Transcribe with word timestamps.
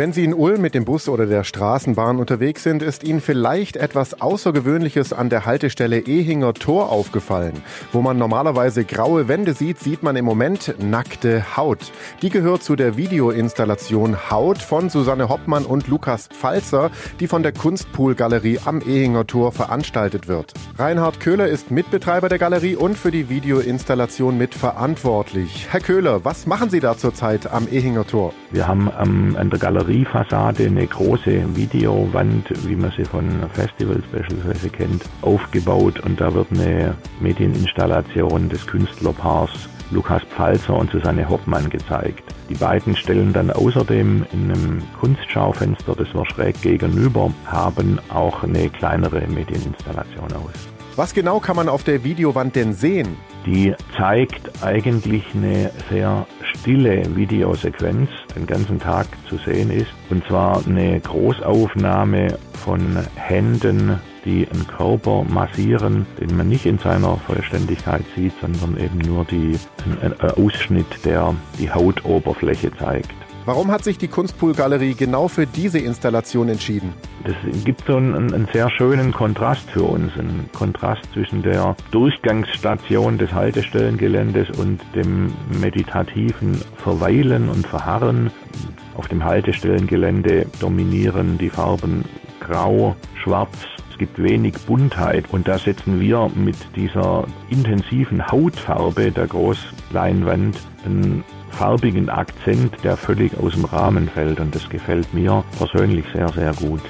Wenn 0.00 0.14
Sie 0.14 0.24
in 0.24 0.32
Ulm 0.32 0.62
mit 0.62 0.74
dem 0.74 0.86
Bus 0.86 1.10
oder 1.10 1.26
der 1.26 1.44
Straßenbahn 1.44 2.20
unterwegs 2.20 2.62
sind, 2.62 2.82
ist 2.82 3.04
Ihnen 3.04 3.20
vielleicht 3.20 3.76
etwas 3.76 4.22
Außergewöhnliches 4.22 5.12
an 5.12 5.28
der 5.28 5.44
Haltestelle 5.44 5.98
Ehinger 5.98 6.54
Tor 6.54 6.90
aufgefallen. 6.90 7.62
Wo 7.92 8.00
man 8.00 8.16
normalerweise 8.16 8.86
graue 8.86 9.28
Wände 9.28 9.52
sieht, 9.52 9.78
sieht 9.78 10.02
man 10.02 10.16
im 10.16 10.24
Moment 10.24 10.74
nackte 10.78 11.54
Haut. 11.54 11.92
Die 12.22 12.30
gehört 12.30 12.62
zu 12.62 12.76
der 12.76 12.96
Videoinstallation 12.96 14.30
Haut 14.30 14.56
von 14.56 14.88
Susanne 14.88 15.28
Hoppmann 15.28 15.66
und 15.66 15.86
Lukas 15.86 16.28
Pfalzer, 16.28 16.90
die 17.20 17.26
von 17.26 17.42
der 17.42 17.52
Kunstpool-Galerie 17.52 18.60
am 18.64 18.80
Ehinger 18.80 19.26
Tor 19.26 19.52
veranstaltet 19.52 20.28
wird. 20.28 20.54
Reinhard 20.78 21.20
Köhler 21.20 21.48
ist 21.48 21.70
Mitbetreiber 21.70 22.30
der 22.30 22.38
Galerie 22.38 22.74
und 22.74 22.96
für 22.96 23.10
die 23.10 23.28
Videoinstallation 23.28 24.38
mitverantwortlich. 24.38 25.66
Herr 25.70 25.80
Köhler, 25.80 26.24
was 26.24 26.46
machen 26.46 26.70
Sie 26.70 26.80
da 26.80 26.96
zurzeit 26.96 27.52
am 27.52 27.68
Ehinger 27.70 28.06
Tor? 28.06 28.32
Wir 28.50 28.66
haben 28.66 28.90
ähm, 28.98 29.36
an 29.38 29.50
der 29.50 29.58
Galeriefassade 29.90 30.66
eine 30.66 30.86
große 30.86 31.56
Videowand, 31.56 32.46
wie 32.68 32.76
man 32.76 32.92
sie 32.96 33.04
von 33.04 33.28
Festivals 33.52 34.04
beispielsweise 34.12 34.70
kennt, 34.70 35.02
aufgebaut 35.22 35.98
und 36.00 36.20
da 36.20 36.32
wird 36.32 36.46
eine 36.52 36.94
Medieninstallation 37.18 38.48
des 38.48 38.64
Künstlerpaars 38.68 39.50
Lukas 39.90 40.22
Pfalzer 40.22 40.76
und 40.76 40.92
Susanne 40.92 41.28
Hoppmann 41.28 41.68
gezeigt. 41.68 42.22
Die 42.48 42.54
beiden 42.54 42.94
stellen 42.94 43.32
dann 43.32 43.50
außerdem 43.50 44.26
in 44.32 44.52
einem 44.52 44.82
Kunstschaufenster, 45.00 45.96
das 45.96 46.14
wir 46.14 46.24
schräg 46.26 46.62
gegenüber 46.62 47.32
haben, 47.46 47.98
auch 48.10 48.44
eine 48.44 48.68
kleinere 48.68 49.26
Medieninstallation 49.26 50.32
aus. 50.34 50.79
Was 51.00 51.14
genau 51.14 51.40
kann 51.40 51.56
man 51.56 51.70
auf 51.70 51.82
der 51.82 52.04
Videowand 52.04 52.54
denn 52.56 52.74
sehen? 52.74 53.16
Die 53.46 53.74
zeigt 53.96 54.62
eigentlich 54.62 55.24
eine 55.34 55.70
sehr 55.88 56.26
stille 56.42 57.16
Videosequenz 57.16 58.10
den 58.36 58.46
ganzen 58.46 58.78
Tag 58.78 59.06
zu 59.26 59.38
sehen 59.38 59.70
ist. 59.70 59.90
Und 60.10 60.26
zwar 60.26 60.62
eine 60.66 61.00
Großaufnahme 61.00 62.36
von 62.52 62.98
Händen, 63.14 63.98
die 64.26 64.46
einen 64.46 64.66
Körper 64.66 65.24
massieren, 65.24 66.04
den 66.20 66.36
man 66.36 66.50
nicht 66.50 66.66
in 66.66 66.76
seiner 66.76 67.16
Vollständigkeit 67.16 68.04
sieht, 68.14 68.34
sondern 68.38 68.76
eben 68.76 68.98
nur 68.98 69.24
die, 69.24 69.58
ein, 70.02 70.12
ein 70.12 70.30
Ausschnitt, 70.32 71.06
der 71.06 71.34
die 71.58 71.70
Hautoberfläche 71.70 72.76
zeigt. 72.76 73.14
Warum 73.50 73.72
hat 73.72 73.82
sich 73.82 73.98
die 73.98 74.06
Kunstpool-Galerie 74.06 74.94
genau 74.94 75.26
für 75.26 75.44
diese 75.44 75.80
Installation 75.80 76.48
entschieden? 76.48 76.92
Das 77.24 77.34
gibt 77.64 77.84
so 77.84 77.96
einen, 77.96 78.32
einen, 78.32 78.46
sehr 78.52 78.70
schönen 78.70 79.10
Kontrast 79.10 79.68
für 79.72 79.82
uns, 79.82 80.16
einen 80.16 80.48
Kontrast 80.52 81.02
zwischen 81.12 81.42
der 81.42 81.74
Durchgangsstation 81.90 83.18
des 83.18 83.32
Haltestellengeländes 83.32 84.56
und 84.56 84.80
dem 84.94 85.32
meditativen 85.60 86.60
Verweilen 86.76 87.48
und 87.48 87.66
Verharren. 87.66 88.30
Auf 88.96 89.08
dem 89.08 89.24
Haltestellengelände 89.24 90.46
dominieren 90.60 91.36
die 91.36 91.50
Farben 91.50 92.04
Grau, 92.38 92.94
Schwarz, 93.20 93.66
es 93.90 93.98
gibt 93.98 94.22
wenig 94.22 94.54
Buntheit 94.64 95.24
und 95.32 95.48
da 95.48 95.58
setzen 95.58 95.98
wir 95.98 96.30
mit 96.36 96.56
dieser 96.76 97.26
intensiven 97.48 98.30
Hautfarbe 98.30 99.10
der 99.10 99.26
Großleinwand 99.26 100.56
einen 100.86 101.24
farbigen 101.50 102.08
Akzent, 102.08 102.74
der 102.84 102.96
völlig 102.96 103.36
aus 103.38 103.52
dem 103.52 103.64
Rahmen 103.64 104.08
fällt 104.08 104.40
und 104.40 104.54
das 104.54 104.68
gefällt 104.68 105.12
mir 105.12 105.44
persönlich 105.58 106.04
sehr, 106.12 106.28
sehr 106.30 106.52
gut. 106.54 106.82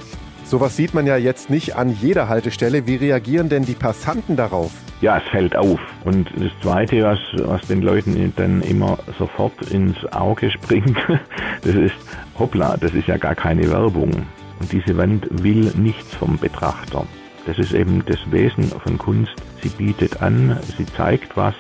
Sowas 0.45 0.77
sieht 0.77 0.95
man 0.95 1.07
ja 1.07 1.17
jetzt 1.17 1.49
nicht 1.49 1.77
an 1.77 1.91
jeder 1.91 2.29
Haltestelle. 2.29 2.85
Wie 2.85 2.97
reagieren 2.97 3.49
denn 3.49 3.65
die 3.65 3.75
Passanten 3.75 4.35
darauf? 4.35 4.73
Ja, 5.01 5.19
es 5.19 5.25
fällt 5.31 5.55
auf. 5.55 5.79
Und 6.05 6.29
das 6.37 6.51
Zweite, 6.61 7.05
was, 7.05 7.19
was 7.37 7.61
den 7.69 7.83
Leuten 7.83 8.33
dann 8.35 8.61
immer 8.63 8.99
sofort 9.17 9.71
ins 9.71 10.05
Auge 10.13 10.51
springt, 10.51 10.99
das 11.63 11.75
ist, 11.77 11.95
hoppla, 12.37 12.77
das 12.77 12.93
ist 12.95 13.07
ja 13.07 13.17
gar 13.17 13.37
keine 13.37 13.71
Werbung. 13.71 14.11
Und 14.59 14.73
diese 14.73 14.97
Wand 14.97 15.27
will 15.31 15.73
nichts 15.77 16.17
vom 16.17 16.37
Betrachter. 16.37 17.07
Das 17.47 17.57
ist 17.59 17.73
eben 17.73 18.05
das 18.07 18.19
Wesen 18.33 18.65
von 18.65 18.99
Kunst. 18.99 19.33
Sie 19.63 19.69
bietet 19.69 20.21
an, 20.21 20.59
sie 20.77 20.85
zeigt 20.85 21.37
was 21.37 21.55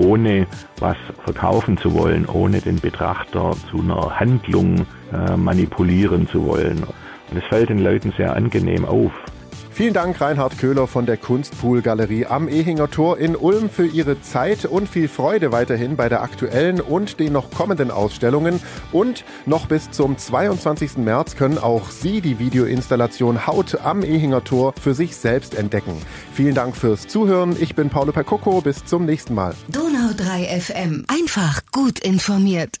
ohne 0.00 0.46
was 0.78 0.96
verkaufen 1.24 1.76
zu 1.76 1.94
wollen, 1.94 2.26
ohne 2.26 2.60
den 2.60 2.80
Betrachter 2.80 3.54
zu 3.70 3.80
einer 3.80 4.18
Handlung 4.18 4.86
äh, 5.12 5.36
manipulieren 5.36 6.26
zu 6.28 6.46
wollen. 6.46 6.84
Und 7.30 7.36
es 7.36 7.44
fällt 7.44 7.68
den 7.68 7.78
Leuten 7.78 8.12
sehr 8.16 8.34
angenehm 8.34 8.84
auf. 8.84 9.12
Vielen 9.80 9.94
Dank, 9.94 10.20
Reinhard 10.20 10.58
Köhler 10.58 10.86
von 10.86 11.06
der 11.06 11.16
Kunstpool-Galerie 11.16 12.26
am 12.26 12.48
Ehinger 12.50 12.90
Tor 12.90 13.16
in 13.16 13.34
Ulm 13.34 13.70
für 13.70 13.86
Ihre 13.86 14.20
Zeit 14.20 14.66
und 14.66 14.90
viel 14.90 15.08
Freude 15.08 15.52
weiterhin 15.52 15.96
bei 15.96 16.10
der 16.10 16.20
aktuellen 16.20 16.82
und 16.82 17.18
den 17.18 17.32
noch 17.32 17.50
kommenden 17.50 17.90
Ausstellungen. 17.90 18.60
Und 18.92 19.24
noch 19.46 19.64
bis 19.68 19.90
zum 19.90 20.18
22. 20.18 20.98
März 20.98 21.34
können 21.34 21.56
auch 21.56 21.88
Sie 21.88 22.20
die 22.20 22.38
Videoinstallation 22.38 23.46
Haut 23.46 23.80
am 23.82 24.02
Ehinger 24.02 24.44
Tor 24.44 24.74
für 24.78 24.92
sich 24.92 25.16
selbst 25.16 25.54
entdecken. 25.54 25.96
Vielen 26.34 26.54
Dank 26.54 26.76
fürs 26.76 27.08
Zuhören. 27.08 27.56
Ich 27.58 27.74
bin 27.74 27.88
Paolo 27.88 28.12
Percocco. 28.12 28.60
Bis 28.60 28.84
zum 28.84 29.06
nächsten 29.06 29.32
Mal. 29.32 29.54
Donau 29.68 30.12
3 30.14 30.60
FM. 30.60 31.06
Einfach 31.08 31.62
gut 31.72 32.00
informiert. 32.00 32.76